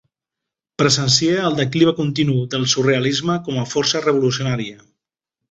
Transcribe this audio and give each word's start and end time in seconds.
Presencie 0.81 1.35
el 1.49 1.57
declivi 1.59 1.93
continu 1.99 2.39
del 2.55 2.65
surrealisme 2.73 3.37
com 3.51 3.61
a 3.61 3.67
força 3.75 4.03
revolucionària. 4.09 4.83